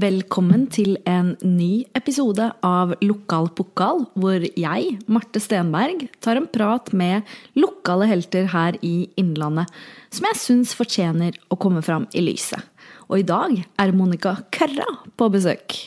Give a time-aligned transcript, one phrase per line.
[0.00, 6.88] Velkommen til en ny episode av Lokal pokal, hvor jeg, Marte Stenberg, tar en prat
[6.96, 9.68] med lokale helter her i Innlandet,
[10.08, 12.62] som jeg syns fortjener å komme fram i lyset.
[13.10, 14.88] Og i dag er Monica Kørra
[15.20, 15.82] på besøk.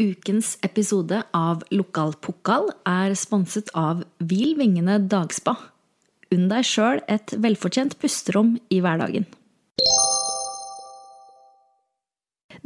[0.00, 5.58] Ukens episode av Lokal pokal er sponset av Hvil vingene dagspa.
[6.32, 9.26] Unn deg sjøl et velfortjent pusterom i hverdagen.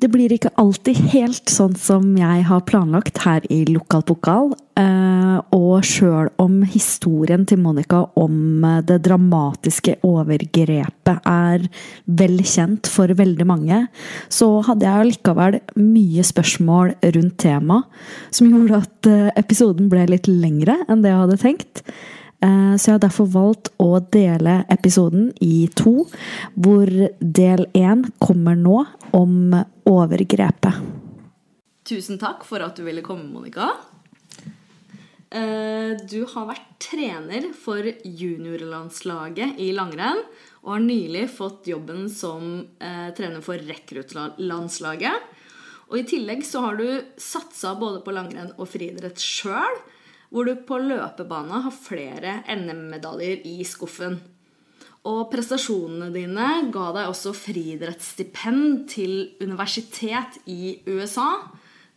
[0.04, 4.50] Det blir ikke alltid helt sånn som jeg har planlagt her i Lokal pokal.
[4.76, 11.64] eh, Og sjøl om historien til Monica om det dramatiske overgrepet er
[12.04, 13.88] vel kjent for veldig mange,
[14.28, 17.84] så hadde jeg likevel mye spørsmål rundt temaet,
[18.30, 21.82] som gjorde at eh, episoden ble litt lengre enn det jeg hadde tenkt.
[22.44, 26.04] Eh, Så jeg har derfor valgt å dele episoden i to,
[26.54, 28.84] hvor del én kommer nå
[29.16, 29.54] om
[29.88, 30.82] overgrepet.
[31.84, 33.70] Tusen takk for at du ville komme, Monica.
[35.30, 40.20] Eh, Du har vært trener for juniorlandslaget i langrenn,
[40.64, 45.32] og har nylig fått jobben som eh, trener for rekruttlandslaget.
[45.90, 49.76] Og i tillegg så har du satsa både på langrenn og friidrett sjøl,
[50.34, 54.18] hvor du på løpebane har flere NM-medaljer i skuffen.
[55.06, 61.28] Og prestasjonene dine ga deg også friidrettsstipend til universitet i USA,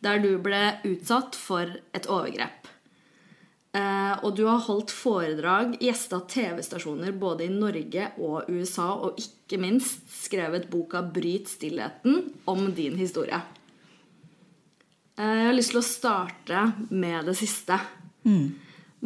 [0.06, 2.68] der du ble utsatt for et overgrep.
[3.78, 9.60] Eh, og du har holdt foredrag, gjesta TV-stasjoner både i Norge og USA, og ikke
[9.62, 13.42] minst skrevet boka 'Bryt stillheten' om din historie.
[15.18, 17.80] Eh, Jeg har lyst til å starte med det siste.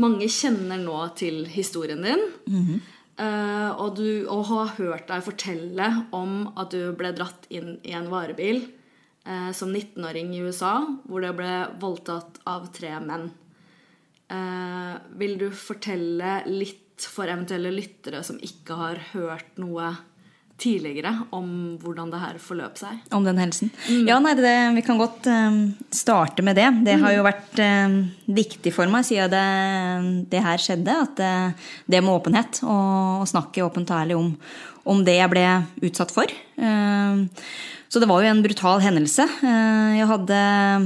[0.02, 2.26] Mange kjenner nå til historien din.
[3.22, 7.96] eh, og, du, og har hørt deg fortelle om at du ble dratt inn i
[7.98, 8.64] en varebil
[9.26, 13.30] eh, som 19-åring i USA, hvor det ble voldtatt av tre menn.
[14.32, 16.80] Eh, vil du fortelle litt
[17.12, 19.92] for eventuelle lyttere som ikke har hørt noe
[20.62, 21.48] tidligere, om
[21.82, 23.00] hvordan det her forløp seg?
[23.14, 23.72] Om den hendelsen?
[24.08, 25.62] Ja, nei, det, vi kan godt um,
[25.94, 26.70] starte med det.
[26.86, 27.98] Det har jo vært um,
[28.30, 30.98] viktig for meg siden det, det her skjedde.
[31.08, 31.34] At det,
[31.90, 34.32] det med åpenhet, og, og snakke åpent og ærlig om,
[34.92, 35.46] om det jeg ble
[35.90, 36.30] utsatt for.
[36.62, 37.26] Eh,
[37.92, 39.26] så det var jo en brutal hendelse.
[39.44, 40.40] Eh, Jeg hadde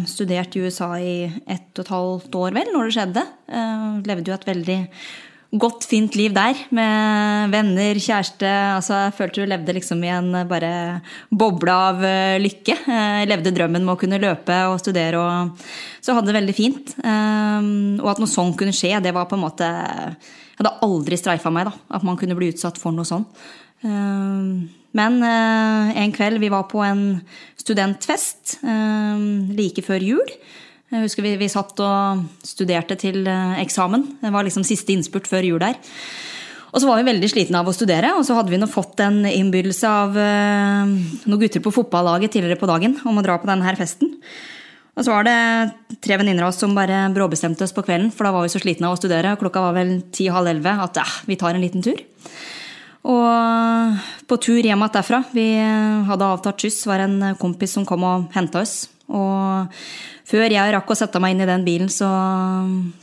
[0.09, 1.15] studert i USA i
[1.45, 3.25] ett og et halvt år, vel, når det skjedde.
[3.51, 4.79] Jeg Levde jo et veldig
[5.59, 8.49] godt, fint liv der, med venner, kjæreste.
[8.75, 10.71] Altså, jeg følte du levde liksom i en bare
[11.31, 12.75] boble av eh, lykke.
[12.85, 15.65] Eh, Jeg levde drømmen med å kunne løpe og studere, og
[16.03, 16.95] så hadde det veldig fint.
[16.99, 17.69] Eh,
[18.01, 21.51] Og at noe sånn kunne skje, det var på en måte Jeg hadde aldri streifa
[21.51, 23.25] meg, da, at man kunne bli utsatt for noe sånn.
[23.83, 24.51] Eh,
[24.95, 27.21] Men eh, en kveld vi var på en
[27.59, 30.35] studentfest eh, like før jul.
[30.93, 34.03] Jeg husker vi, vi satt og studerte til eh, eksamen.
[34.21, 35.79] Det var liksom siste innspurt før jul der.
[36.75, 39.01] Og så var vi veldig slitne av å studere, og så hadde vi nå fått
[39.01, 40.91] en innbydelse av eh,
[41.25, 44.13] noen gutter på fotballaget tidligere på dagen om å dra på denne her festen.
[44.95, 48.27] Og så var det tre venninner av oss som bare bråbestemte oss på kvelden, for
[48.27, 51.01] da var vi så slitne av å studere, og klokka var vel ti-halv elleve, at
[51.01, 52.05] eh, vi tar en liten tur.
[53.09, 55.49] Og på tur hjem igjen derfra, vi
[56.09, 58.83] hadde avtalt skyss, var en kompis som kom og henta oss.
[59.13, 59.75] Og
[60.25, 62.09] før jeg rakk å sette meg inn i den bilen, så,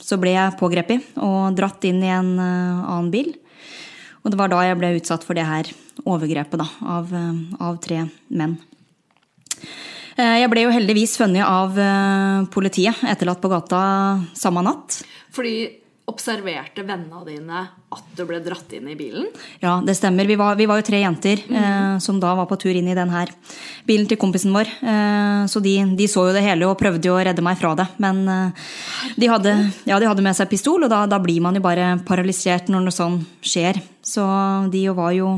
[0.02, 3.32] så ble jeg pågrepet og dratt inn i en eh, annen bil.
[4.22, 5.70] Og det var da jeg ble utsatt for det her
[6.08, 6.68] overgrepet da,
[6.98, 8.04] av, eh, av tre
[8.34, 8.58] menn.
[10.16, 11.78] Eh, Jeg ble jo heldigvis funnet av
[12.52, 13.84] politiet, etterlatt på gata
[14.36, 15.02] samme natt.
[15.32, 17.60] Fordi observerte vennene dine
[17.92, 19.28] at du ble dratt inn i bilen?
[19.62, 20.26] Ja, det stemmer.
[20.26, 22.96] Vi var, vi var jo tre jenter eh, som da var på tur inn i
[22.96, 23.30] den her
[23.86, 24.70] bilen til kompisen vår.
[24.82, 27.74] Eh, så de, de så jo det hele og prøvde jo å redde meg fra
[27.78, 27.86] det.
[28.02, 28.68] Men eh,
[29.14, 29.54] de, hadde,
[29.86, 32.86] ja, de hadde med seg pistol, og da, da blir man jo bare paralysert når
[32.88, 33.78] noe sånn skjer.
[34.02, 34.26] Så
[34.72, 35.36] de jo var jo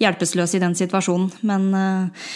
[0.00, 1.28] hjelpeløse i den situasjonen.
[1.44, 2.28] Men eh,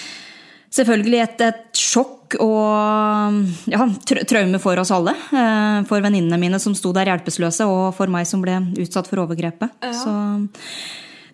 [0.77, 3.43] selvfølgelig et, et sjokk og
[3.73, 3.87] ja,
[4.31, 5.17] traume for oss alle.
[5.35, 9.25] Eh, For venninnene mine som sto der hjelpeløse, og for meg som ble utsatt for
[9.27, 9.73] overgrepet.
[9.97, 10.15] Så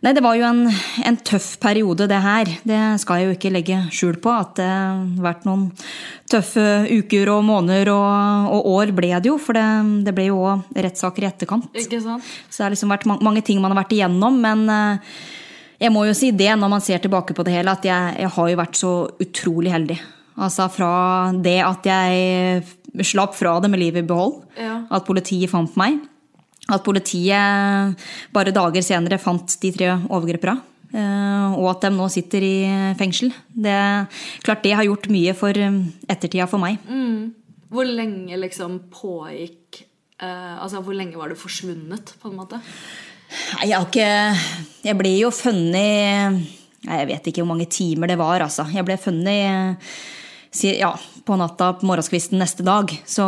[0.04, 0.58] Nei, det var jo en,
[1.08, 2.50] en tøff periode, det her.
[2.68, 4.28] Det skal jeg jo ikke legge skjul på.
[4.30, 5.62] At det har vært noen
[6.30, 9.38] tøffe uker og måneder og, og år ble det jo.
[9.40, 9.64] For det,
[10.06, 11.70] det ble jo òg rettssaker i etterkant.
[11.80, 12.28] Ikke sant?
[12.52, 15.16] Så det har liksom vært ma- mange ting man har vært igjennom, men eh,
[15.88, 18.34] jeg må jo si det når man ser tilbake på det hele, at jeg, jeg
[18.36, 18.92] har jo vært så
[19.24, 19.98] utrolig heldig.
[20.36, 22.64] Altså fra det at jeg
[23.06, 24.82] slapp fra det med livet i behold, Ja.
[24.90, 25.98] at politiet fant meg,
[26.68, 27.96] at politiet
[28.32, 30.60] bare dager senere fant de tre overgriperne.
[30.94, 33.32] eh, Og at de nå sitter i fengsel.
[33.54, 34.08] Det,
[34.44, 36.78] klart det har gjort mye for eh, ettertida for meg.
[37.70, 39.82] Hvor lenge liksom pågikk
[40.20, 42.60] eh, Altså, hvor lenge var du forsvunnet, på en måte?
[43.58, 44.38] Nei, jeg har ikke
[44.86, 46.46] Jeg ble jo funnet
[46.86, 48.64] Jeg vet ikke hvor mange timer det var, altså.
[48.72, 49.76] Jeg ble funnet
[50.64, 50.92] ja,
[51.26, 52.90] på natta på morgenskvisten neste dag.
[53.06, 53.24] Så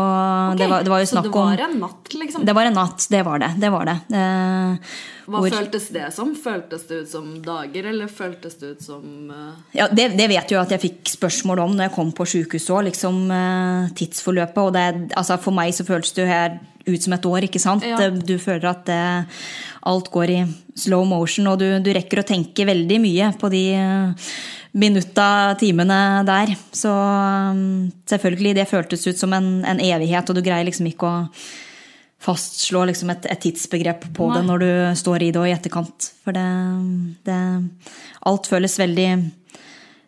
[0.59, 2.45] det, var, det var jo Så det var en natt, liksom?
[2.47, 3.51] Det var en natt, det var det.
[3.59, 3.97] Det var det.
[4.15, 4.95] Eh,
[5.29, 6.31] Hva hvor- føltes det som?
[6.39, 10.51] Føltes det ut som dager, eller føltes det ut som eh, Ja, det, det vet
[10.55, 14.63] jo at jeg fikk spørsmål om når jeg kom på sjukehuset òg, liksom eh, tidsforløpet.
[14.63, 14.87] Og det,
[15.19, 16.59] altså for meg så føltes det jo her
[16.89, 17.85] ut som et år, ikke sant?
[17.85, 17.99] Ja.
[18.11, 19.03] Du føler at det,
[19.89, 20.39] alt går i
[20.79, 24.31] slow motion, og du, du rekker å tenke veldig mye på de eh,
[24.79, 26.55] minutta, timene der.
[26.73, 31.09] Så um, selvfølgelig, det føltes ut som en, en evighet, og du greier liksom ikke
[31.09, 31.17] å
[32.19, 36.11] fastslå liksom et, et tidsbegrep på det når du står i det og i etterkant.
[36.25, 36.47] For det,
[37.29, 37.41] det
[38.27, 39.09] Alt føles veldig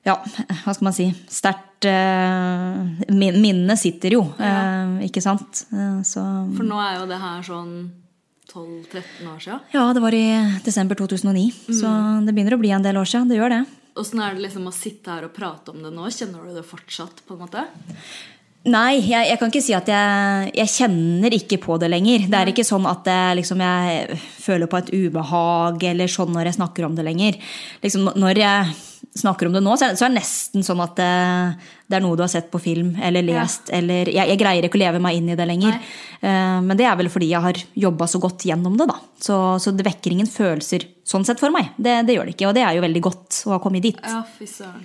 [0.08, 0.16] Ja,
[0.64, 5.64] hva skal man si Sterkt eh, Minnene sitter jo, eh, ikke sant?
[5.70, 6.24] Eh, så
[6.56, 7.74] For nå er jo det her sånn
[8.50, 9.60] 12-13 år siden.
[9.70, 10.24] Ja, det var i
[10.66, 11.90] desember 2009, så
[12.26, 13.28] det begynner å bli en del år siden.
[13.30, 13.60] Det gjør det.
[13.98, 16.06] Åssen er det liksom å sitte her og prate om det nå?
[16.14, 17.24] Kjenner du det fortsatt?
[17.26, 17.64] på en måte?
[18.68, 22.26] Nei, jeg, jeg kan ikke si at jeg, jeg kjenner ikke på det lenger.
[22.28, 26.50] Det er ikke sånn at jeg, liksom, jeg føler på et ubehag eller sånn når
[26.50, 27.38] jeg snakker om det lenger.
[27.80, 28.74] Liksom, når jeg
[29.16, 31.08] snakker om det nå, så er, så er det nesten sånn at det,
[31.88, 33.72] det er noe du har sett på film eller lest.
[33.74, 35.80] Eller, jeg, jeg greier ikke å leve meg inn i det lenger.
[36.20, 38.90] Uh, men det er vel fordi jeg har jobba så godt gjennom det.
[38.92, 38.98] da.
[39.24, 41.72] Så, så det vekker ingen følelser sånn sett for meg.
[41.80, 44.04] Det, det gjør det ikke, og det er jo veldig godt å ha kommet dit.
[44.04, 44.84] Ja, fy søren.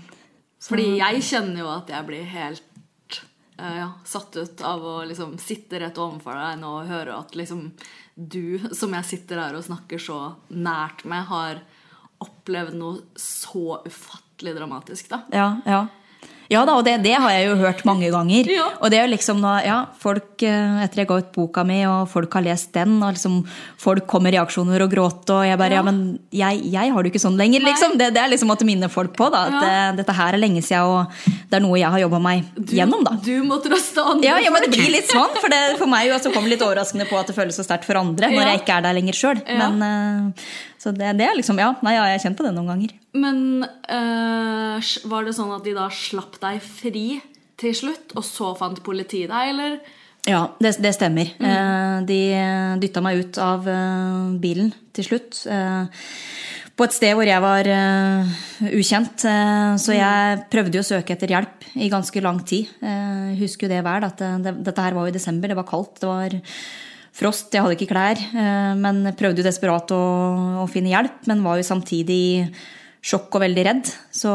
[0.65, 2.74] Fordi jeg kjenner jo at jeg blir helt eh,
[3.57, 7.69] ja, satt ut av å liksom sitte rett overfor deg nå og høre at liksom
[8.15, 10.19] du, som jeg sitter her og snakker så
[10.51, 11.61] nært med, har
[12.23, 15.21] opplevd noe så ufattelig dramatisk, da.
[15.35, 15.85] Ja, ja.
[16.51, 18.49] Ja da, og det, det har jeg jo hørt mange ganger.
[18.53, 18.67] Ja.
[18.79, 22.09] Og det er jo liksom ja, folk, eh, Etter jeg ga ut boka mi, og
[22.11, 23.39] folk har lest den, og liksom
[23.81, 25.81] folk kommer med reaksjoner og gråter, og jeg bare Ja.
[25.81, 27.97] Ja, men jeg, jeg har det jo ikke sånn lenger, liksom.
[27.99, 29.41] Det, det er liksom å minne folk på, da.
[29.49, 29.71] At Ja.
[29.89, 31.09] eh, dette her er lenge siden, og
[31.49, 33.15] det er noe jeg har jobba meg gjennom, da.
[33.25, 36.07] Du må trøste andre Ja, ja, men det blir litt sånn, for det, for meg
[36.07, 38.61] jo også kom litt overraskende på at det føles så sterkt for andre når jeg
[38.63, 39.41] ikke er der lenger sjøl.
[39.45, 40.47] Men eh,
[40.85, 42.91] Så det, det er liksom Ja, nei, ja, jeg har kjent på det noen ganger.
[43.17, 47.05] Men øh, var det sånn at de da slapp deg fri
[47.57, 49.77] til slutt, og så fant politiet deg, eller?
[50.29, 51.29] Ja, det, det stemmer.
[51.37, 52.19] Eh, De
[52.81, 55.41] dytta meg ut av eh, bilen til slutt.
[55.49, 55.85] eh,
[56.75, 58.31] På et sted hvor jeg var eh,
[58.73, 59.25] ukjent.
[59.29, 62.73] eh, Så jeg prøvde jo å søke etter hjelp i ganske lang tid.
[62.81, 65.53] Eh, Jeg husker jo det vel, at det, det, dette her var jo i desember.
[65.53, 66.01] Det var kaldt.
[66.01, 66.37] Det var
[67.15, 67.51] frost.
[67.53, 68.19] Jeg hadde ikke klær.
[68.19, 70.03] eh, Men prøvde jo desperat å,
[70.63, 72.51] å finne hjelp, men var jo samtidig
[73.05, 73.91] sjokk og veldig redd.
[74.11, 74.31] Så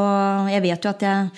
[0.52, 1.30] jeg vet jo at jeg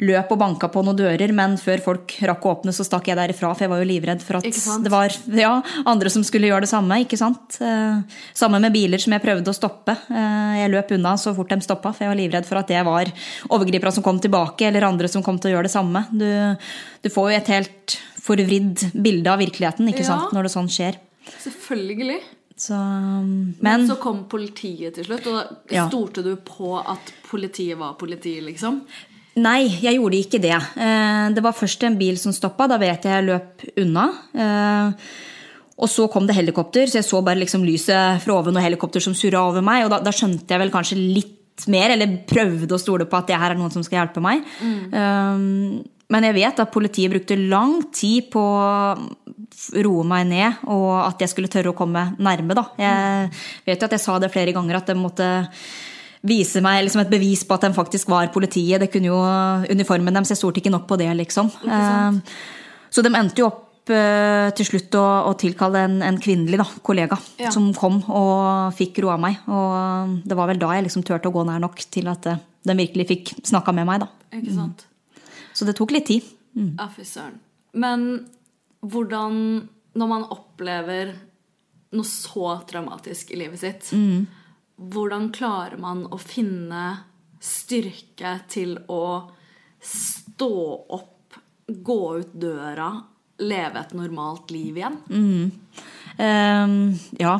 [0.00, 3.16] løp og banka på noen dører, men før folk rakk å åpne, så stakk jeg
[3.18, 4.44] derifra, for jeg var jo livredd for at
[4.84, 5.56] det var ja,
[5.90, 7.00] andre som skulle gjøre det samme.
[7.02, 7.56] ikke sant?
[7.60, 7.98] Eh,
[8.32, 9.96] Samme med biler som jeg prøvde å stoppe.
[10.10, 12.84] Eh, Jeg løp unna så fort de stoppa, for jeg var livredd for at det
[12.86, 13.10] var
[13.50, 16.06] overgripere som kom tilbake, eller andre som kom til å gjøre det samme.
[16.12, 16.56] Du,
[17.02, 20.12] du får jo et helt forvridd bilde av virkeligheten ikke Ja.
[20.14, 20.94] sant, når det sånn skjer.
[21.42, 22.20] Selvfølgelig.
[22.58, 25.34] Så, Men men så kom politiet til slutt, og
[25.68, 25.88] da Ja.
[25.88, 28.82] stolte du på at politiet var politiet, liksom?
[29.38, 30.54] Nei, jeg gjorde ikke det.
[30.56, 32.68] Eh, Det var først en bil som stoppa.
[32.68, 34.06] Da vet jeg jeg løp unna.
[34.34, 34.92] Eh,
[35.78, 39.00] Og så kom det helikopter, så jeg så bare liksom lyset fra oven og helikopter
[39.00, 39.84] som surra over meg.
[39.84, 43.28] Og da, da skjønte jeg vel kanskje litt mer, eller prøvde å stole på at
[43.30, 44.42] det her er noen som skal hjelpe meg.
[44.58, 45.84] Mm.
[46.08, 48.96] Men jeg vet at politiet brukte lang tid på å
[49.84, 52.56] roe meg ned, og at jeg skulle tørre å komme nærme.
[52.58, 52.64] Da.
[52.80, 53.30] Jeg
[53.66, 55.28] vet jo at jeg sa det flere ganger, at det måtte
[56.26, 58.80] vise meg liksom et bevis på at de faktisk var politiet.
[58.80, 59.18] Det kunne jo
[59.70, 61.50] uniformen deres, jeg stolte ikke nok på det, liksom.
[61.68, 62.20] Eh,
[62.90, 66.64] Så de endte jo opp eh, til slutt å, å tilkalle en, en kvinnelig da,
[66.82, 67.50] kollega Ja.
[67.52, 69.36] som kom og fikk roa meg.
[69.46, 72.40] Og det var vel da jeg liksom turte å gå nær nok til at eh,
[72.64, 74.00] de virkelig fikk snakka med meg.
[74.00, 74.08] da.
[74.40, 74.86] Ikke sant?
[75.54, 76.24] Så det tok litt tid.
[76.56, 77.38] Ja, fy søren.
[77.74, 78.26] Men
[78.82, 81.14] hvordan Når man opplever
[81.92, 83.88] noe så traumatisk i livet sitt,
[84.78, 86.96] hvordan klarer man å finne
[87.42, 89.04] styrke til å
[89.82, 90.50] stå
[90.94, 92.88] opp, gå ut døra,
[93.38, 94.98] leve et normalt liv igjen?
[96.18, 96.74] Eh,
[97.22, 97.36] ja.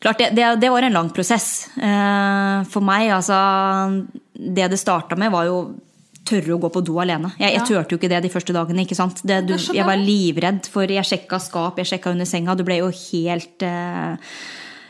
[0.00, 1.68] Klart, det, det, det var en lang prosess.
[1.80, 3.38] Uh, for meg, altså
[4.36, 5.56] Det det starta med, var jo
[6.26, 7.30] tørre å gå på do alene.
[7.38, 7.64] Jeg, jeg Ja.
[7.64, 8.84] turte jo ikke det de første dagene.
[8.84, 9.22] ikke sant?
[9.24, 12.54] Det, du, jeg var livredd, for jeg sjekka skap, jeg sjekka under senga.
[12.58, 14.18] Du ble jo helt eh,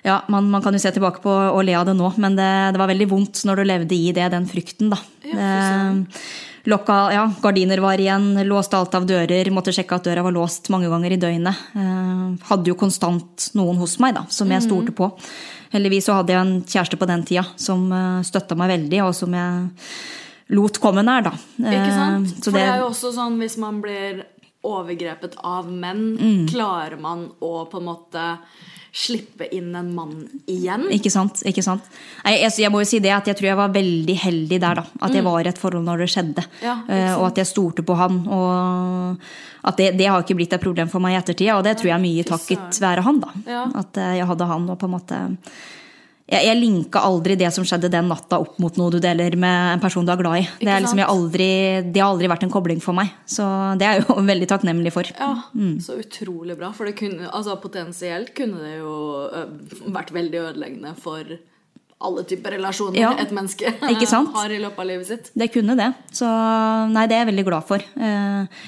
[0.07, 2.51] Ja, man, man kan jo se tilbake på og le av det nå, men det,
[2.75, 5.01] det var veldig vondt når du levde i det, den frykten, da.
[5.27, 5.47] Ja.
[5.47, 6.21] Eh,
[6.67, 10.67] Lokka, ja, gardiner var igjen, låste alt av dører, måtte sjekke at døra var låst
[10.75, 11.61] mange ganger i døgnet.
[11.79, 15.07] Eh, hadde jo konstant noen hos meg da, som jeg stolte på.
[15.71, 19.15] Heldigvis så hadde jeg en kjæreste på den tida som uh, støtta meg veldig, og
[19.15, 21.33] som jeg lot komme nær, da.
[21.59, 22.35] Ikke sant?
[22.41, 24.25] For det, det er jo også sånn hvis man blir
[24.67, 26.47] overgrepet av menn, Mm.
[26.51, 28.25] klarer man å på en måte
[28.97, 30.13] slippe inn en mann
[30.49, 30.87] igjen?
[30.95, 31.43] Ikke sant?
[31.45, 31.85] ikke sant?
[32.25, 34.79] Nei, jeg, jeg må jo si det at jeg tror jeg var veldig heldig der,
[34.81, 34.85] da.
[35.05, 36.45] At jeg var i et forhold når det skjedde.
[36.47, 36.63] Mm.
[36.65, 38.23] Ja, Eh, og at jeg stolte på han.
[38.27, 39.19] Og
[39.69, 41.53] at det, det har ikke blitt et problem for meg i ettertid.
[41.59, 43.35] Og det tror jeg er mye takket være han, da.
[43.47, 43.65] Ja.
[43.83, 45.21] At eh, jeg hadde han og på en måte
[46.27, 49.75] jeg, jeg linka aldri det som skjedde den natta opp mot noe du deler med
[49.77, 50.47] en person du er glad i.
[50.59, 51.49] Det, er liksom, jeg aldri,
[51.95, 53.13] det har aldri vært en kobling for meg.
[53.31, 53.47] Så
[53.79, 55.11] det er jeg jo veldig takknemlig for.
[55.15, 55.77] Ja, Mm.
[55.81, 56.73] så utrolig bra.
[56.75, 58.97] For det kunne, altså potensielt kunne det jo
[59.95, 61.23] vært veldig ødeleggende for
[62.07, 63.71] alle typer relasjoner Ja, et menneske
[64.37, 65.31] har i løpet av livet sitt.
[65.33, 65.93] Det kunne det.
[66.13, 66.27] Så
[66.93, 67.81] nei, det er jeg veldig glad for.
[67.97, 68.67] Eh,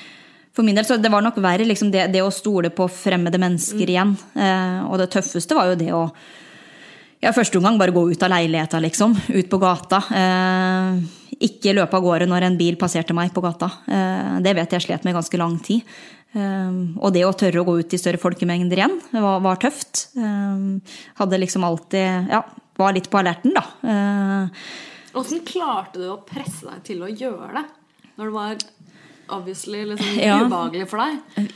[0.57, 3.39] For min del, så Det var nok verre liksom det, det å stole på fremmede
[3.39, 4.15] mennesker igjen.
[4.35, 6.07] Eh, og det tøffeste var jo det å
[7.23, 9.17] ja, første omgang bare gå ut av leiligheta, liksom.
[9.35, 10.03] Ut på gata.
[10.15, 11.01] Eh,
[11.49, 13.71] ikke løpe av gårde når en bil passerte meg på gata.
[13.87, 15.99] Eh, det vet jeg slet med i ganske lang tid.
[16.37, 20.09] Eh, og det å tørre å gå ut i større folkemengder igjen var, var tøft.
[20.19, 22.45] Eh, hadde liksom alltid Ja,
[22.79, 23.65] var litt på alerten, da.
[23.83, 24.63] Eh,
[25.19, 27.65] Åssen klarte du å presse deg til å gjøre det?
[28.19, 28.59] Når det var
[29.35, 30.39] obviously liksom Ja.
[30.45, 31.49] ubehagelig for deg?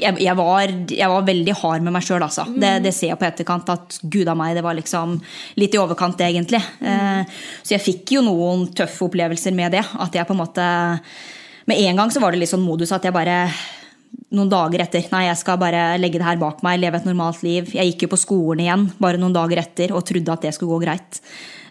[0.00, 2.44] jeg, jeg, var, jeg var veldig hard med meg sjøl, altså.
[2.52, 5.18] Det, det ser jeg på etterkant at gud a meg, det var liksom
[5.60, 6.60] litt i overkant, egentlig.
[6.80, 7.22] Eh,
[7.62, 9.84] så jeg fikk jo noen tøffe opplevelser med det.
[9.98, 10.66] At jeg på en måte
[11.70, 13.44] Med en gang så var det litt sånn modus at jeg bare
[14.34, 17.42] noen dager etter Nei, jeg skal bare legge det her bak meg, leve et normalt
[17.46, 17.68] liv.
[17.74, 20.74] Jeg gikk jo på skolen igjen bare noen dager etter og trodde at det skulle
[20.78, 21.20] gå greit.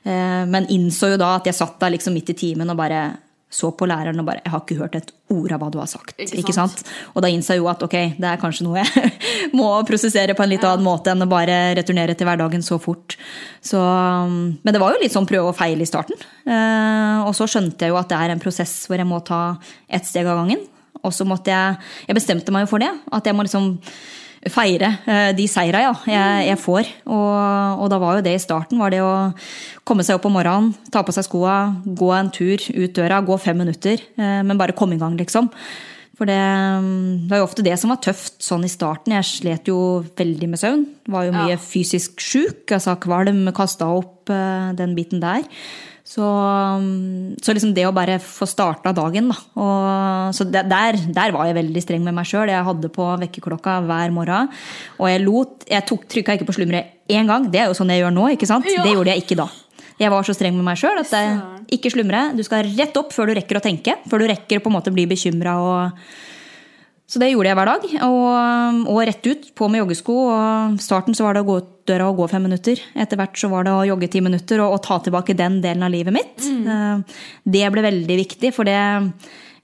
[0.03, 3.01] Eh, Men innså jo da at jeg satt der liksom midt i timen og bare
[3.49, 5.87] så på læreren og bare Jeg har ikke hørt et ord av hva du har
[5.89, 6.13] sagt.
[6.21, 6.79] Ikke Ikke sant?
[6.83, 6.91] sant?
[7.15, 9.11] Og da innså jeg jo at ok, det er kanskje noe jeg
[9.59, 13.17] må prosessere på en litt annen måte enn å bare returnere til hverdagen så fort.
[13.65, 16.17] Så, um, men det var jo litt sånn prøve og feile i starten.
[16.45, 19.41] Eh, og så skjønte jeg jo at det er en prosess hvor jeg må ta
[19.89, 20.61] ett steg av gangen.
[20.99, 21.77] Og så måtte jeg
[22.09, 22.89] Jeg bestemte meg jo for det.
[23.15, 23.77] At jeg må liksom
[24.48, 26.88] feire eh, de seira ja, jeg, jeg får.
[27.12, 29.12] Og, og da var jo det i starten var det å
[29.84, 33.38] komme seg opp om morgenen, ta på seg skoa, gå en tur ut døra, gå
[33.41, 34.00] fem minutter.
[34.17, 35.50] eh, Men bare komme i gang, liksom.
[36.19, 39.13] For det, mm, det var jo ofte det som var tøft sånn i starten.
[39.15, 39.77] Jeg slet jo
[40.19, 40.81] veldig med søvn.
[41.08, 41.62] Var jo mye Ja.
[41.63, 42.65] fysisk sjuk.
[42.75, 45.46] Altså kvalm, kasta opp eh, den biten der.
[46.09, 49.35] Så, mm, så liksom det å bare få starta dagen, da.
[49.61, 52.49] Og, så der, der var jeg veldig streng med meg sjøl.
[52.49, 54.49] Jeg hadde på vekkerklokka hver morgen.
[54.97, 57.45] Og jeg lot Jeg tok, trykka ikke på slumre én gang.
[57.53, 58.65] Det er jo sånn jeg gjør nå, ikke sant?
[58.73, 58.81] Ja.
[58.87, 59.45] Det gjorde jeg ikke da.
[59.99, 61.37] Jeg var så streng med meg sjøl at jeg,
[61.77, 62.23] ikke slumre.
[62.33, 63.99] Du skal rett opp før du rekker å tenke.
[64.09, 66.03] Før du rekker å på en måte bli bekymra og
[67.09, 67.85] så det gjorde jeg hver dag.
[68.05, 70.15] Og, og rett ut, på med joggesko.
[70.29, 72.81] Og starten så var det å gå ut døra og gå fem minutter.
[72.93, 75.85] Etter hvert så var det å jogge ti minutter og, og ta tilbake den delen
[75.87, 76.37] av livet mitt.
[76.45, 77.01] Mm.
[77.49, 78.77] Det ble veldig viktig, for det,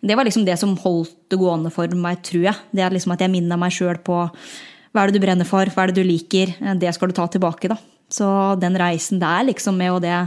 [0.01, 2.65] det var liksom det som holdt det gående for meg, tror jeg.
[2.73, 5.69] Det er liksom at jeg minna meg sjøl på hva er det du brenner for,
[5.69, 6.55] hva er det du liker.
[6.61, 7.77] Eh, Det skal du ta tilbake, da.
[8.09, 8.25] Så
[8.61, 10.17] den reisen der liksom med å det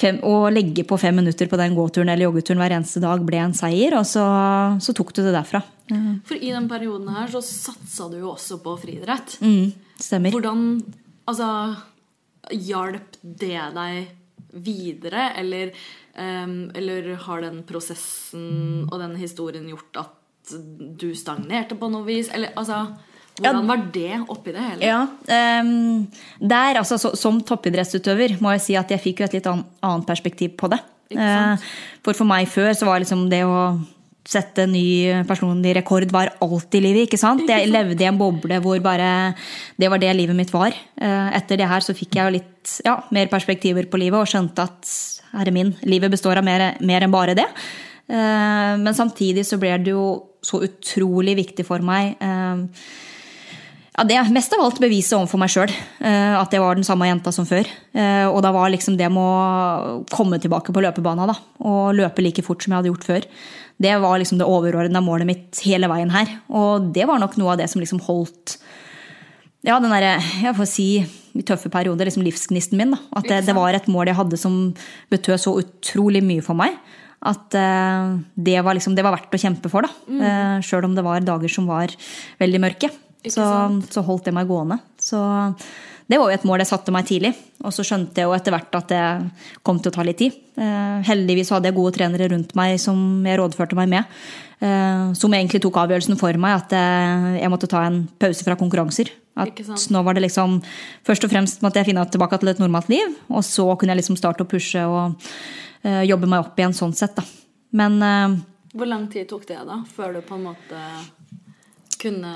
[0.00, 3.40] fem, å legge på fem minutter på den gåturen eller joggeturen hver eneste dag ble
[3.44, 4.24] en seier, og så,
[4.80, 5.62] så tok du det derfra.
[6.28, 9.36] For i den perioden her så satsa du jo også på friidrett.
[9.42, 10.34] Mm, stemmer.
[10.34, 10.64] Hvordan
[11.30, 11.46] Altså
[12.50, 14.08] Hjalp det deg
[14.50, 15.70] videre, eller,
[16.16, 20.54] um, eller har den prosessen og den historien gjort at
[20.98, 22.32] du stagnerte på noe vis?
[22.34, 22.88] Eller altså
[23.40, 24.88] Hvordan var det oppi det hele?
[24.88, 25.04] Ja,
[25.62, 26.08] um,
[26.40, 30.08] der, altså så, Som toppidrettsutøver må jeg si at jeg fikk jo et litt annet
[30.08, 30.80] perspektiv på det.
[31.14, 31.70] Eh,
[32.04, 33.78] For for meg før så var liksom det å
[34.30, 37.08] sette ny personlig rekord var alt i livet.
[37.08, 37.42] ikke sant?
[37.50, 39.34] Jeg levde i en boble hvor bare
[39.80, 40.70] det var det livet mitt var.
[40.70, 44.30] Eh, Etter det her så fikk jeg jo litt ja, mer perspektiver på livet og
[44.30, 44.94] skjønte at
[45.34, 47.46] herre min, livet består av mer, mer enn bare det.
[48.10, 50.06] Eh, Men samtidig så ble det jo
[50.46, 52.62] så utrolig viktig for meg eh,
[53.98, 55.72] ja, det mest av alt beviset overfor meg sjøl.
[56.00, 57.66] At jeg var den samme jenta som før.
[58.30, 61.34] Og da var liksom det med å komme tilbake på løpebana da,
[61.68, 63.26] og løpe like fort som jeg hadde gjort før.
[63.80, 66.28] Det var liksom det overordna målet mitt hele veien her.
[66.52, 68.58] Og det var nok noe av det som liksom holdt
[69.66, 70.86] ja, den derre, jeg får si,
[71.36, 72.94] i tøffe perioder, liksom livsgnisten min.
[72.94, 73.00] da.
[73.20, 74.56] At det, det var et mål jeg hadde som
[75.12, 76.78] betød så utrolig mye for meg.
[77.20, 79.92] At uh, det, var liksom, det var verdt å kjempe for, da.
[80.08, 80.22] Mm.
[80.24, 81.92] Uh, Sjøl om det var dager som var
[82.40, 82.88] veldig mørke.
[83.28, 83.44] Så,
[83.92, 84.80] så, holdt det meg gående.
[84.96, 85.20] Så
[86.10, 87.30] det var jo et mål jeg satte meg tidlig.
[87.62, 89.02] Og så skjønte jeg jo etter hvert at det
[89.66, 90.34] kom til å ta litt tid.
[90.58, 92.98] Eh, heldigvis hadde jeg gode trenere rundt meg som
[93.28, 94.16] jeg rådførte meg med.
[94.58, 98.58] Eh, som egentlig tok avgjørelsen for meg at eh, jeg måtte ta en pause fra
[98.58, 99.12] konkurranser.
[99.38, 99.62] At
[99.94, 100.58] nå var det liksom
[101.06, 103.14] Først og fremst måtte jeg finne tilbake til et normalt liv.
[103.30, 105.14] Og så kunne jeg liksom starte å pushe og
[105.86, 107.22] uh, jobbe meg opp igjen sånn sett, da.
[107.70, 108.02] Men
[108.74, 109.78] Hvor lang tid tok det, da?
[109.94, 110.82] Før du på en måte
[112.00, 112.32] kunne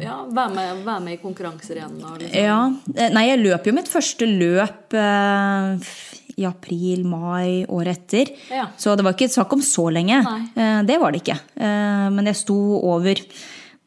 [0.00, 1.96] ja, være, med, være med i konkurranser igjen?
[1.96, 2.36] Liksom.
[2.36, 2.60] Ja.
[2.96, 5.90] Eh, nei, jeg løp jo mitt første løp eh,
[6.36, 8.32] i april-mai året etter.
[8.52, 8.68] Ja.
[8.76, 10.20] Så det var ikke snakk om så lenge.
[10.52, 11.38] Eh, det var det ikke.
[11.56, 13.22] Eh, men jeg sto over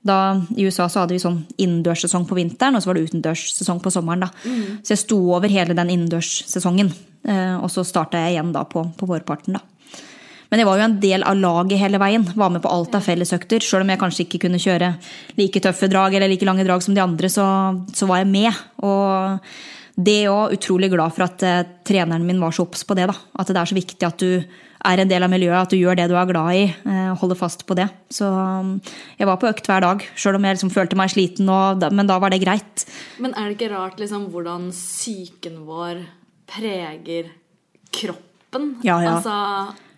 [0.09, 3.81] da, I USA så hadde vi sånn innendørssesong på vinteren, og så var det utendørssesong
[3.83, 4.23] på sommeren.
[4.23, 4.29] da.
[4.47, 4.79] Mm.
[4.79, 6.93] Så jeg sto over hele den innendørssesongen.
[7.59, 9.57] Og så starta jeg igjen da på, på vårparten.
[9.59, 9.78] da.
[10.49, 12.25] Men jeg var jo en del av laget hele veien.
[12.25, 13.61] Var med på alt av fellesøkter.
[13.61, 14.93] Sjøl om jeg kanskje ikke kunne kjøre
[15.37, 17.45] like tøffe drag eller like lange drag som de andre, så,
[17.93, 18.63] så var jeg med.
[18.81, 19.43] Og
[19.99, 23.09] det òg utrolig glad for at uh, treneren min var så obs på det.
[23.11, 23.15] da.
[23.37, 24.41] At det er så viktig at du
[24.89, 26.63] er en del av miljøet, at du gjør det du er glad i.
[26.85, 27.85] Uh, holder fast på det.
[28.09, 28.77] Så um,
[29.19, 32.09] jeg var på økt hver dag, sjøl om jeg liksom følte meg sliten, og, men
[32.09, 32.87] da var det greit.
[33.21, 36.01] Men er det ikke rart liksom, hvordan psyken vår
[36.49, 37.29] preger
[37.93, 38.79] kroppen?
[38.87, 39.19] Ja, ja.
[39.19, 39.35] Altså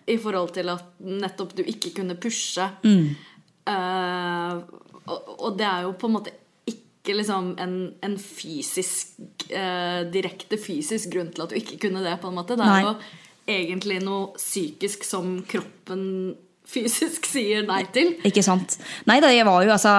[0.06, 2.66] i forhold til at nettopp du ikke kunne pushe.
[2.82, 3.10] Mm.
[3.68, 4.62] Uh,
[5.06, 6.32] og, og, det er jo på en måte
[6.66, 9.20] ikke liksom en, en fysisk
[9.52, 12.58] uh, Direkte fysisk grunn til at du ikke kunne det, på en måte.
[12.58, 12.82] Det er Nei.
[12.86, 12.94] jo
[13.52, 16.02] egentlig noe psykisk som kroppen
[16.68, 18.14] fysisk sier nei til.
[18.28, 18.78] Ikke sant.
[19.08, 19.92] Nei da, jeg var jo, altså,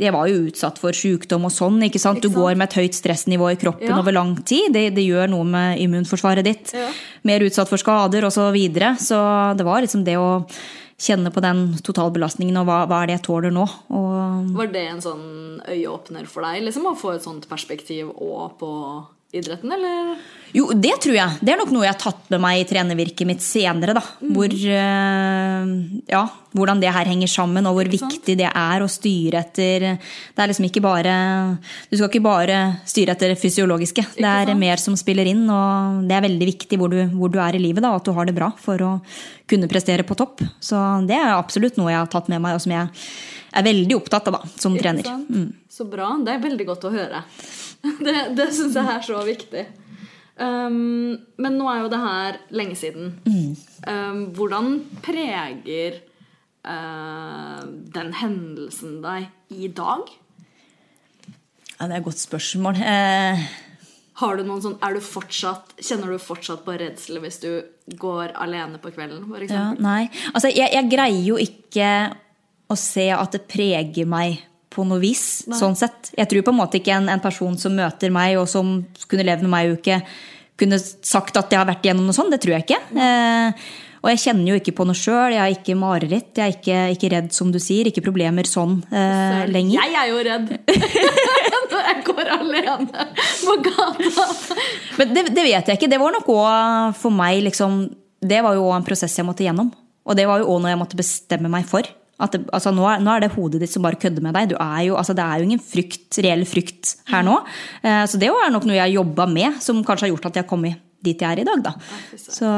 [0.00, 1.78] jeg var jo utsatt for sykdom og sånn.
[1.88, 2.22] ikke sant?
[2.24, 4.00] Du går med et høyt stressnivå i kroppen ja.
[4.00, 4.72] over lang tid.
[4.74, 6.74] Det, det, gjør noe med immunforsvaret ditt.
[6.76, 6.90] Ja.
[7.28, 8.34] Mer utsatt for skader osv.
[8.36, 8.92] Så, videre.
[9.00, 9.18] så
[9.56, 10.44] det var liksom det å
[11.00, 13.64] kjenne på den totalbelastningen og hva, hva er det jeg tåler nå.
[13.96, 15.26] Og var det en sånn
[15.64, 18.70] øyeåpner for deg, liksom, å få et sånt perspektiv òg på
[19.34, 20.16] idretten, eller?
[20.54, 21.38] Jo, det tror jeg.
[21.42, 23.96] Det er nok noe jeg har tatt med meg i trenervirket mitt senere.
[23.96, 24.02] da.
[24.22, 24.30] Mm.
[24.36, 25.72] Hvor, uh,
[26.12, 26.22] ja,
[26.56, 30.48] hvordan det her henger sammen, og hvor viktig det er å styre etter Det er
[30.48, 31.16] liksom ikke bare
[31.90, 34.06] Du skal ikke bare styre etter det fysiologiske.
[34.16, 37.40] Det er mer som spiller inn, og det er veldig viktig hvor du, hvor du
[37.42, 38.92] er i livet, da, at du har det bra for å
[39.50, 40.46] kunne prestere på topp.
[40.62, 42.88] Så det er absolutt noe jeg har tatt med meg, og som jeg
[43.56, 45.06] er veldig opptatt av da, som trener.
[45.28, 45.50] Mm.
[45.70, 46.14] Så bra.
[46.24, 47.22] Det er veldig godt å høre.
[48.06, 49.64] Det, det syns jeg er så viktig.
[50.36, 53.14] Um, men nå er jo det her lenge siden.
[53.24, 53.54] Mm.
[53.88, 56.00] Um, hvordan preger
[56.66, 57.62] uh,
[57.96, 60.10] den hendelsen deg i dag?
[61.76, 62.82] Ja, det er et godt spørsmål.
[62.82, 63.46] Uh...
[64.16, 67.50] Har du noen sånn, du fortsatt, Kjenner du fortsatt på redsel hvis du
[68.00, 69.26] går alene på kvelden?
[69.28, 70.06] For ja, nei.
[70.32, 71.90] Altså, jeg, jeg greier jo ikke
[72.72, 74.40] å se at det preger meg
[74.76, 75.24] på noe vis.
[75.56, 76.12] sånn sett.
[76.16, 79.26] Jeg tror på en måte ikke en, en, person som møter meg, og som kunne
[79.26, 80.00] levd med meg i uke,
[80.60, 82.32] kunne sagt at jeg har vært igjennom noe sånt.
[82.32, 82.80] Det tror jeg ikke.
[82.96, 83.66] Eh,
[84.06, 85.34] og jeg kjenner jo ikke på noe sjøl.
[85.34, 86.30] Jeg er ikke mareritt.
[86.38, 87.88] Jeg er ikke, ikke, redd, som du sier.
[87.90, 89.80] Ikke problemer sånn eh, lenger.
[89.80, 90.52] Jeg er jo redd
[91.72, 93.06] når jeg går alene
[93.42, 94.26] på gata.
[95.00, 95.90] Men det, det, vet jeg ikke.
[95.90, 97.82] Det var nok òg for meg liksom
[98.22, 99.72] Det var jo òg en prosess jeg måtte gjennom.
[100.06, 101.88] Og det var jo òg noe jeg måtte bestemme meg for.
[102.16, 104.54] Det, altså, nå, nå, er, det hodet ditt som bare kødder med deg.
[104.56, 107.36] Er jo, altså, det er jo ingen frykt, reell frykt her nå.
[107.84, 110.38] Eh, så det er nok noe jeg har jobba med, som kanskje har gjort at
[110.38, 111.60] jeg har kommet dit jeg er i dag.
[111.62, 111.74] Da.
[112.16, 112.48] Så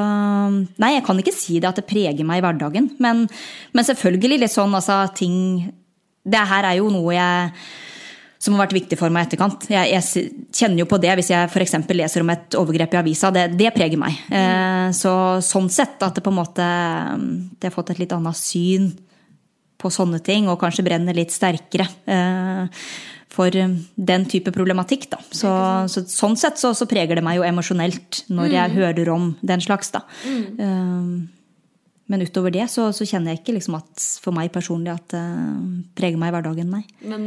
[0.79, 2.93] nei, jeg kan ikke si det at det preger meg i hverdagen.
[3.03, 3.27] Men,
[3.75, 5.37] men selvfølgelig litt sånn altså ting
[6.29, 7.53] Det her er jo noe jeg
[8.39, 9.65] som har vært viktig for meg i etterkant.
[9.67, 11.75] Jeg, jeg, kjenner jo på det hvis jeg f.eks.
[11.91, 13.33] leser om et overgrep i avisa.
[13.35, 14.15] Det, det preger meg.
[14.31, 14.37] Mm.
[14.39, 16.69] Eh, så sånn sett at det på en måte
[17.59, 18.93] Det har fått et litt annet syn
[19.79, 22.83] på sånne ting, og kanskje brenner litt sterkere eh,
[23.31, 25.09] for eh, den type problematikk.
[25.13, 25.23] Da.
[25.31, 25.55] Så,
[25.93, 28.79] så sånn sett så, så, preger det meg jo emosjonelt når jeg mm.
[28.83, 29.93] hører om den slags.
[29.95, 30.03] Da.
[30.27, 30.47] Mm.
[30.59, 31.35] Eh,
[32.09, 35.25] men utover det så, så, kjenner jeg ikke liksom at for meg personlig at det
[35.99, 36.81] preger meg i hverdagen, nei.
[37.05, 37.27] Men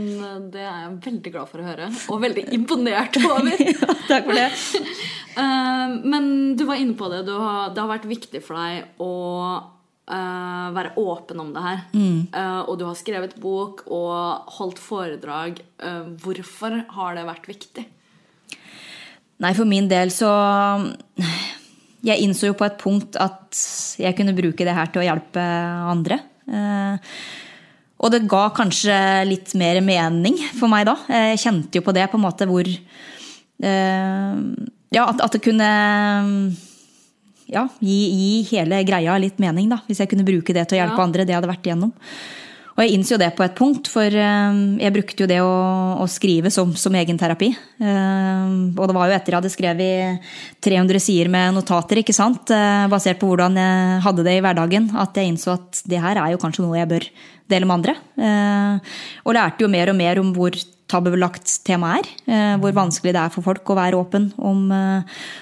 [0.52, 3.62] det er jeg veldig glad for å høre, og veldig imponert over.
[3.70, 4.50] ja, takk for det.
[6.16, 6.26] men
[6.58, 7.22] du var inne på det.
[7.30, 9.14] Har, det har vært viktig for deg å
[10.10, 11.82] uh, være åpen om det her.
[11.94, 12.20] Mm.
[12.34, 15.62] Uh, og du har skrevet bok og holdt foredrag.
[15.82, 17.86] Uh, hvorfor har det vært viktig?
[19.42, 20.30] Nei, for min del så
[22.06, 23.58] Jeg innså jo på et punkt at
[24.02, 26.18] jeg kunne bruke det her til å hjelpe andre.
[28.02, 28.96] Og det ga kanskje
[29.30, 30.96] litt mer mening for meg da.
[31.10, 32.66] Jeg kjente jo på det på en måte hvor
[33.62, 35.70] Ja, at, at det kunne
[37.52, 39.82] ja, gi, gi, hele greia litt mening, da.
[39.88, 41.04] Hvis jeg kunne bruke det til å hjelpe Ja.
[41.04, 41.26] andre.
[41.26, 41.92] Det jeg hadde vært igjennom.
[42.72, 45.52] Og jeg innså det på et punkt, for eh, jeg brukte jo det å,
[46.02, 47.50] å skrive som, som egen terapi.
[47.52, 50.32] Eh, og det var jo etter jeg hadde skrevet
[50.64, 52.50] 300 sider med notater, ikke sant?
[52.56, 56.24] Eh, basert på hvordan jeg hadde det i hverdagen, at jeg innså at det her
[56.24, 57.08] er jo kanskje noe jeg bør
[57.52, 57.98] dele med andre.
[59.28, 60.56] Og lærte jo mer og mer om hvor
[60.88, 62.56] tabubelagt temaet er.
[62.64, 64.72] hvor vanskelig det er for folk å være åpen om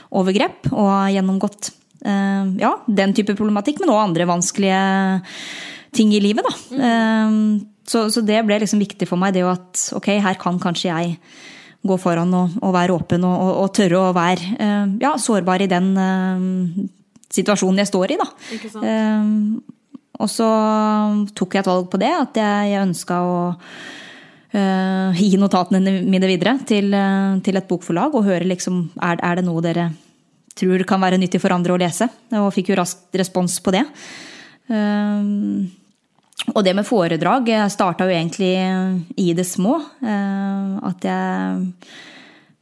[0.10, 1.70] overgrep, og gjennomgått
[2.04, 4.84] ja, den type problematikk, men også andre vanskelige
[5.96, 6.48] ting i livet.
[6.48, 6.54] Da.
[6.88, 7.36] Eh,
[7.90, 10.92] Så, så det ble liksom viktig for meg, det jo at ok, her kan kanskje
[10.92, 11.16] jeg
[11.82, 15.64] gå foran og, og være åpen og, og, og tørre å være eh, ja, sårbar
[15.66, 16.44] i den eh,
[17.34, 18.18] situasjonen jeg står i.
[18.22, 18.28] Da.
[18.54, 18.86] Ikke sant?
[18.86, 19.26] Eh,
[20.20, 20.50] og så
[21.34, 26.30] tok jeg et valg på det, at jeg, jeg ønska å uh, gi notatene mine
[26.30, 29.90] videre til, uh, til et bokforlag og høre liksom er, er det noe dere
[30.60, 32.10] tror kan være nyttig for andre å lese.
[32.40, 33.86] Og fikk jo raskt respons på det.
[34.70, 35.34] Eh,
[36.56, 38.54] og det med foredrag starta jo egentlig
[39.20, 39.76] i det små.
[40.02, 41.74] Eh, At jeg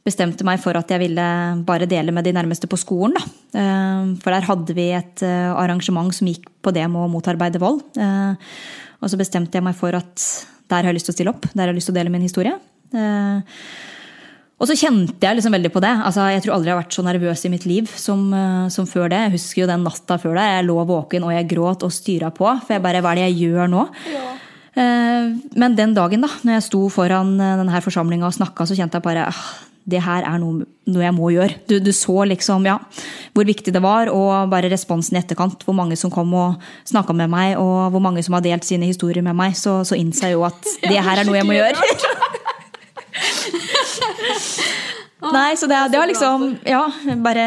[0.08, 1.24] bestemte meg for at jeg ville
[1.68, 3.14] bare dele med de nærmeste på skolen.
[3.18, 3.22] Da.
[3.60, 7.60] Eh, For der hadde vi et eh, arrangement som gikk på det med å motarbeide
[7.62, 7.84] vold.
[7.96, 8.34] Eh,
[9.00, 10.16] Og så bestemte jeg meg for at
[10.68, 11.46] der har jeg lyst til å stille opp.
[11.54, 12.56] Der har jeg lyst til å dele min historie.
[14.58, 15.94] Eh, Og så kjente jeg liksom veldig på det.
[16.02, 18.86] Altså, jeg tror aldri jeg har vært så nervøs i mitt liv som, eh, som
[18.86, 19.20] før det.
[19.28, 20.46] Jeg husker jo den natta før det.
[20.50, 22.50] Jeg lå våken og jeg gråt og styra på.
[22.66, 23.88] For jeg bare Hva er det jeg gjør nå?
[24.12, 24.26] Ja.
[25.58, 28.94] Men den dagen, da, når jeg sto foran eh, denne forsamlinga og snakka, så kjente
[28.98, 29.40] jeg bare ah,
[29.88, 31.54] det her er noe, noe jeg må gjøre.
[31.66, 32.76] Du, du, så liksom, ja,
[33.32, 35.64] hvor viktig det var, og bare responsen i etterkant.
[35.64, 38.90] Hvor mange som kom og snakka med meg, og hvor mange som har delt sine
[38.90, 39.56] historier med meg.
[39.56, 41.74] Så, så innså jeg jo at det her er noe jeg må gjøre.
[45.18, 46.84] Nei, så det, det var liksom ja,
[47.24, 47.44] bare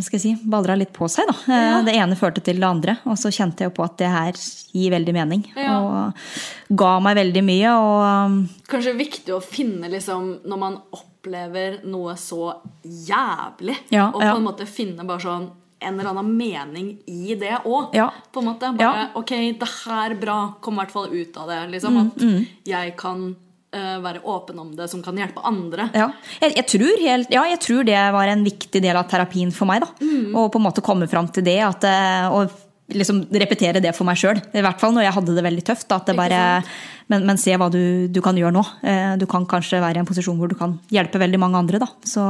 [0.00, 1.28] skal jeg si, ballra litt på seg.
[1.28, 1.34] da.
[1.52, 1.80] Ja.
[1.84, 4.38] Det ene førte til det andre, og så kjente jeg jo på at det her
[4.72, 5.42] gir veldig mening.
[5.58, 5.74] Ja.
[5.84, 7.74] Og ga meg veldig mye.
[7.76, 12.54] og Kanskje viktig å finne liksom Når man opplever noe så
[12.86, 17.54] jævlig, Ja, og på en måte finne bare sånn en eller annen mening i det
[17.64, 17.94] òg.
[18.32, 18.68] På en måte.
[18.76, 19.30] Bare ok,
[19.60, 20.38] det her bra.
[20.60, 21.60] Kom i hvert fall ut av det.
[21.76, 25.90] Liksom, Mm, at jeg kan eh, være åpen om det, som kan hjelpe andre.
[25.94, 26.08] Ja,
[26.40, 29.70] jeg, jeg, tror helt, ja, jeg tror det var en viktig del av terapien for
[29.70, 29.84] meg.
[29.84, 29.90] da.
[30.34, 31.60] Å på en måte komme fram til det.
[31.62, 32.50] At, eh, og
[32.90, 34.40] liksom repetere det for meg sjøl.
[34.50, 35.86] I hvert fall når jeg hadde det veldig tøft.
[35.86, 36.40] da, At det bare,
[37.12, 38.64] men, men se hva du, du kan gjøre nå.
[38.82, 41.78] Eh, Du kan kanskje være i en posisjon hvor du kan hjelpe veldig mange andre.
[41.78, 41.86] da.
[42.02, 42.24] Så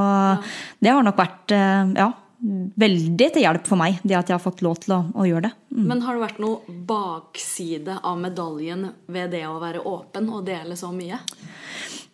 [0.81, 4.43] det har nok vært eh, ja, veldig til hjelp for meg, det at jeg har
[4.43, 5.55] fått lov til å, å gjøre det.
[5.77, 10.79] Men har det vært noe bakside av medaljen ved det å være åpen og dele
[10.79, 11.21] så mye?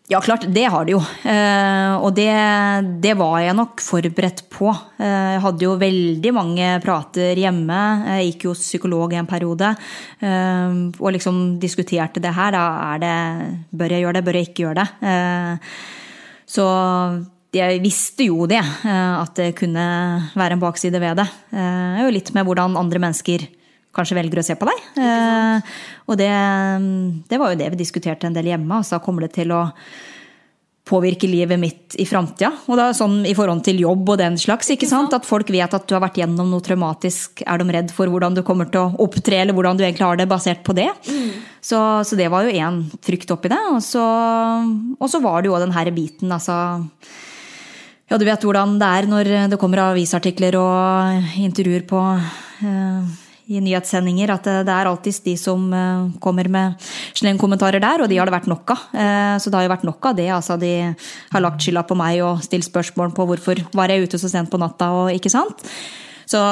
[0.07, 1.01] Ja, klart, det har det jo.
[1.27, 2.31] Eh, og det,
[3.03, 4.69] det var jeg nok forberedt på.
[5.03, 7.79] Eh, jeg hadde jo veldig mange prater hjemme.
[8.13, 9.73] Jeg gikk jo hos psykolog i en periode.
[10.23, 12.55] Eh, og liksom diskuterte det her.
[12.55, 13.17] Da er det
[13.77, 15.11] Bør jeg gjøre det, bør jeg ikke gjøre det?
[15.11, 15.75] Eh,
[16.47, 16.67] så
[17.57, 19.87] jeg visste jo det, eh, at det kunne
[20.37, 21.29] være en bakside ved det.
[21.51, 23.49] Det er jo litt med hvordan andre mennesker
[23.97, 24.83] kanskje velger å se på deg.
[25.01, 26.35] Eh, og det,
[27.31, 28.83] det var jo det vi diskuterte en del hjemme.
[28.83, 29.65] Altså, kommer det til å
[30.87, 32.53] påvirke livet mitt i framtida?
[32.71, 34.71] Og da sånn i forhold til jobb og den slags.
[34.75, 35.17] ikke sant?
[35.17, 37.43] At folk vet at du har vært gjennom noe traumatisk.
[37.47, 40.21] Er de redd for hvordan du kommer til å opptre, eller hvordan du egentlig har
[40.21, 40.91] det, basert på det?
[41.67, 43.63] Så, så det var jo én frykt oppi det.
[43.73, 44.05] Og så,
[45.01, 46.79] og så var det jo den her biten, altså
[48.07, 53.15] ja, du vet hvordan det er når det kommer avisartikler og intervjuer på eh,
[53.47, 56.89] i nyhetssendinger, at det, det er alltid de som eh, kommer med
[57.19, 58.85] slengkommentarer der, og de har det vært nok av.
[58.91, 60.29] Eh, så det har jo vært nok av det.
[60.35, 60.73] Altså, de
[61.35, 64.51] har lagt skylda på meg og stilt spørsmål på hvorfor var jeg ute så sent
[64.51, 65.67] på natta og ikke sant.
[66.27, 66.43] Så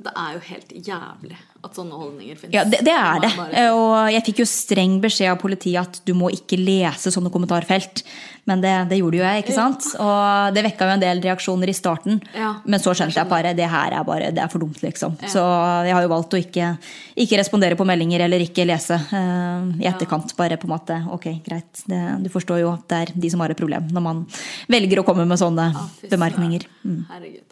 [0.00, 2.54] Det er jo helt jævlig at sånne holdninger finnes.
[2.56, 3.32] ja, det, det er det.
[3.38, 3.64] bare.
[3.78, 8.02] Og jeg fikk jo streng beskjed av politiet at du må ikke lese sånne kommentarfelt.
[8.50, 9.86] Men det, det gjorde jo jeg, ikke sant?
[10.02, 12.18] Og det vekka jo en del reaksjoner i starten.
[12.34, 15.14] Ja, Men så skjønte jeg bare det her er bare, det er for dumt, liksom.
[15.30, 15.44] Så
[15.86, 16.72] jeg har jo valgt å ikke,
[17.22, 20.34] ikke respondere på meldinger eller ikke lese uh, i etterkant.
[20.40, 21.84] Bare på en måte ok, greit.
[21.86, 24.26] Det, du forstår jo at det er de som har et problem når man
[24.74, 26.66] velger å komme med sånne Ja, bemerkninger.
[26.82, 27.02] Mm.
[27.14, 27.51] Herregud.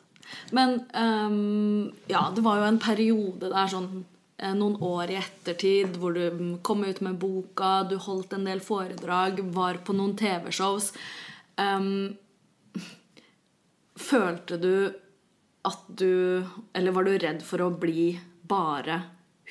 [0.56, 3.90] Men um, ja, det var jo en periode der sånn
[4.38, 8.48] eh, noen år i ettertid hvor du mm, kom ut med boka, du holdt en
[8.48, 10.90] del foredrag, var på noen TV-shows.
[11.60, 12.16] Um,
[14.00, 14.74] følte du
[15.68, 16.40] at du
[16.72, 18.14] Eller var du redd for å bli
[18.48, 18.94] bare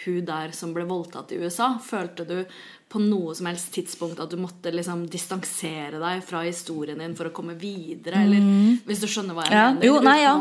[0.02, 1.76] hun der som ble voldtatt i USA?
[1.84, 2.40] Følte du
[2.90, 7.30] på noe som helst tidspunkt at du måtte liksom distansere deg fra historien din for
[7.30, 8.24] å komme videre?
[8.26, 8.42] Eller
[8.88, 9.68] hvis du skjønner hva jeg Ja.
[9.76, 9.86] mener?
[9.86, 10.34] Jo, nei, ja.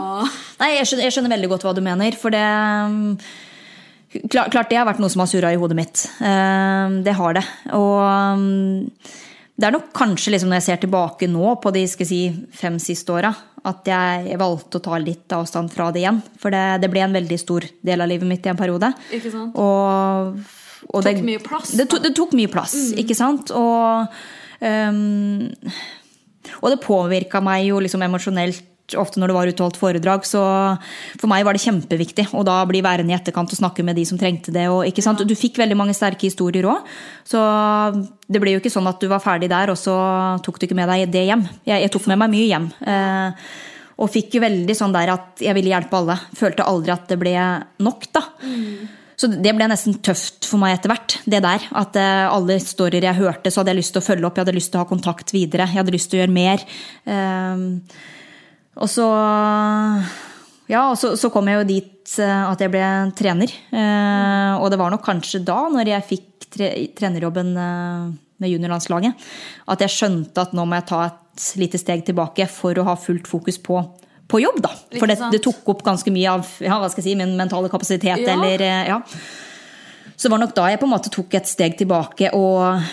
[0.63, 2.45] Nei, jeg skjønner, jeg skjønner veldig godt hva du mener, for det
[2.89, 3.19] um,
[4.33, 6.07] Klart, klart det har vært noe som har surra i hodet mitt.
[6.25, 7.43] Um, Det har det.
[7.77, 8.89] Og um,
[9.59, 12.21] det er nok kanskje liksom når jeg ser tilbake nå på de skal si,
[12.57, 13.35] fem siste åra,
[13.69, 16.23] at jeg valgte å ta litt avstand fra det igjen.
[16.41, 18.89] For det, det ble en veldig stor del av livet mitt i en periode.
[19.13, 19.53] Ikke sant?
[19.61, 20.39] Og,
[20.87, 23.53] og Tok mye plass, Det, to, det tok mye plass, ikke sant?
[23.57, 24.19] Og,
[24.63, 25.47] um,
[26.63, 28.65] og det påvirka meg jo liksom emosjonelt
[28.97, 30.25] ofte når det var utholdt foredrag.
[30.25, 30.41] Så
[31.21, 34.07] for meg var det kjempeviktig å da bli værende i etterkant og snakke med de
[34.09, 34.69] som trengte det.
[34.73, 35.25] Og, sant?
[35.29, 36.87] Du fikk veldig mange sterke historier òg.
[37.29, 37.41] Så
[38.29, 39.97] det ble jo ikke sånn at du var ferdig der, og så
[40.45, 41.45] tok du ikke med deg det hjem.
[41.69, 42.71] Jeg, jeg tok med meg mye hjem.
[42.95, 43.51] Eh,
[43.99, 46.17] og fikk jo veldig sånn der at jeg ville hjelpe alle.
[46.39, 47.35] Følte aldri at det ble
[47.83, 48.25] nok, da.
[49.19, 51.17] Så det ble nesten tøft for meg etter hvert.
[51.27, 54.29] det der, At eh, alle historier jeg hørte, så hadde jeg lyst til å følge
[54.29, 54.39] opp.
[54.39, 55.67] Jeg hadde lyst til å ha kontakt videre.
[55.67, 56.63] Jeg hadde lyst til å gjøre mer.
[57.05, 57.67] Ehm,
[58.79, 59.09] og så
[60.69, 62.87] Ja, og så, så kom jeg jo dit eh, at jeg ble
[63.19, 63.51] trener.
[63.73, 67.55] Eh, og det var nok kanskje da, når jeg fikk tre, trenerjobben
[68.39, 69.31] med juniorlandslaget,
[69.67, 72.95] at jeg skjønte at nå må jeg ta et lite steg tilbake for å ha
[73.01, 73.81] fullt fokus på
[74.29, 74.73] på jobb, da.
[74.99, 77.71] For det, det tok opp ganske mye av ja, hva skal jeg si, min mentale
[77.73, 78.21] kapasitet.
[78.21, 78.35] Ja.
[78.35, 79.01] eller, eh, ja.
[80.15, 82.85] Så det var nok da jeg på en måte tok et steg tilbake, og,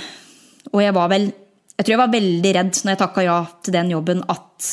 [0.71, 1.31] og jeg var vel
[1.75, 4.67] Jeg tror jeg var veldig redd når jeg takka ja til den jobben, at,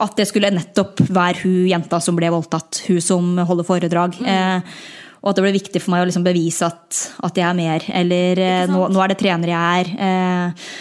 [0.00, 4.16] at det skulle nettopp være hun jenta som ble voldtatt, hun som holder foredrag.
[4.24, 4.78] Eh,
[5.20, 7.84] og at det ble viktig for meg å liksom bevise at, at jeg er mer,
[8.00, 9.92] eller eh, nå, nå er det trener jeg er.
[10.08, 10.72] Eh,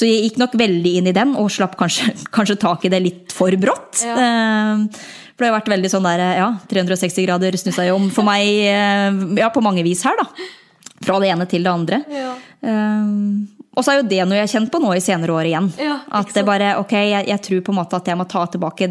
[0.00, 3.02] så jeg gikk nok veldig inn i den, og slapp kanskje, kanskje tak i det
[3.04, 4.00] litt for brått.
[4.06, 4.16] Ja.
[4.16, 4.86] Eh,
[5.34, 8.48] for det har vært veldig sånn der, ja, 360 grader snu seg om for meg
[8.70, 10.48] eh, ja, på mange vis her, da.
[11.00, 12.02] Fra det ene til det andre.
[12.12, 12.32] Ja.
[12.64, 15.48] Eh, og så er jo det noe jeg har kjent på nå i senere år
[15.52, 15.68] igjen.
[15.80, 18.42] Ja, at det bare, ok, jeg, jeg tror på en måte at jeg må ta
[18.50, 18.90] tilbake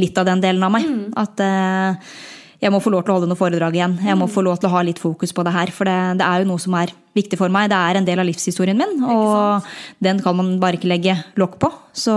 [0.00, 0.88] litt av den delen av meg.
[0.88, 1.04] Mm.
[1.20, 2.16] At eh,
[2.60, 3.94] jeg må få lov til å holde noe foredrag igjen.
[4.04, 4.20] Jeg Mm.
[4.20, 5.70] må få lov til å ha litt fokus på det her.
[5.72, 7.70] For det, det er jo noe som er viktig for meg.
[7.70, 9.64] Det er en del av livshistorien min, og
[10.00, 11.72] den kan man bare ikke legge lokk på.
[11.92, 12.12] Så,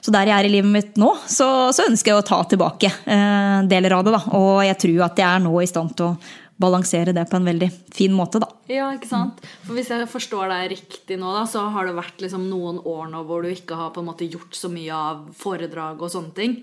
[0.00, 2.90] så der jeg er i livet mitt nå, så, så ønsker jeg å ta tilbake
[3.06, 4.12] eh, deler av det.
[4.12, 4.20] Da.
[4.36, 6.18] Og jeg tror at jeg er nå i stand til å
[6.58, 8.46] balansere det på en veldig fin måte, da.
[8.72, 9.40] Ja, ikke sant?
[9.66, 13.10] For hvis jeg forstår deg riktig nå, da, så har det vært liksom noen år
[13.12, 16.32] nå hvor du ikke har på en måte gjort så mye av foredrag og sånne
[16.38, 16.56] ting.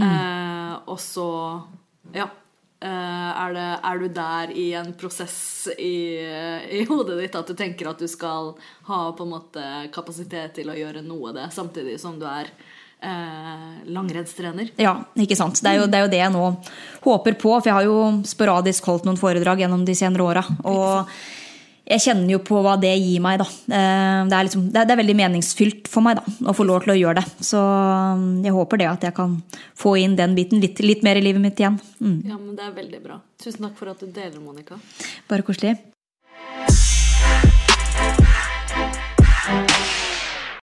[0.00, 1.28] Eh, og så
[2.16, 2.28] Ja.
[2.82, 6.18] eh, er, det, er du der i en prosess i,
[6.80, 8.54] i hodet ditt at du tenker at du skal
[8.88, 12.50] ha på en måte kapasitet til å gjøre noe av det, samtidig som du er
[13.02, 14.72] eh, langrennstrener?
[14.80, 15.60] Ja, ikke sant.
[15.62, 16.48] Det er, jo, det er jo det jeg nå
[17.04, 17.54] håper på.
[17.58, 20.44] For jeg har jo sporadisk holdt noen foredrag gjennom de senere åra.
[20.62, 21.12] Og
[21.92, 23.46] jeg kjenner jo på hva det gir meg, da.
[23.46, 26.94] Eh, Det er, liksom, det er, veldig meningsfylt for meg da, å få lov til
[26.94, 27.44] å gjøre det.
[27.44, 29.38] Så um, jeg håper det at jeg kan
[29.78, 31.78] få inn den biten litt, litt mer i livet mitt igjen.
[32.00, 32.18] Mm.
[32.30, 33.20] Ja, men det er veldig bra.
[33.42, 34.78] Tusen takk for at du deler, Monica.
[35.28, 35.76] Bare koselig.